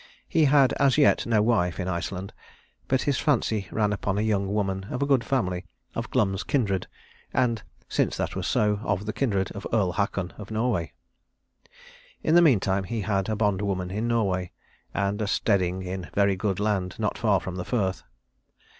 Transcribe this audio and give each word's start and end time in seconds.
He 0.27 0.45
had 0.45 0.73
as 0.79 0.97
yet 0.97 1.27
no 1.27 1.43
wife 1.43 1.79
in 1.79 1.87
Iceland, 1.87 2.33
but 2.87 3.03
his 3.03 3.19
fancy 3.19 3.67
ran 3.69 3.93
upon 3.93 4.17
a 4.17 4.23
young 4.23 4.51
woman 4.51 4.85
of 4.89 5.07
good 5.07 5.23
family, 5.23 5.63
of 5.93 6.09
Glum's 6.09 6.43
kindred 6.43 6.87
and, 7.35 7.61
since 7.87 8.17
that 8.17 8.35
was 8.35 8.47
so, 8.47 8.79
of 8.81 9.05
the 9.05 9.13
kindred 9.13 9.51
of 9.51 9.67
Earl 9.71 9.91
Haakon, 9.93 10.33
of 10.39 10.49
Norway. 10.49 10.93
In 12.23 12.33
the 12.33 12.41
meantime, 12.41 12.85
he 12.85 13.01
had 13.01 13.29
a 13.29 13.35
bondwoman 13.35 13.91
in 13.91 14.07
Norway, 14.07 14.51
and 14.91 15.21
a 15.21 15.27
steading 15.27 15.83
in 15.83 16.09
very 16.15 16.35
good 16.35 16.59
land 16.59 16.95
not 16.97 17.15
far 17.15 17.39
from 17.39 17.57
the 17.57 17.63
firth. 17.65 18.01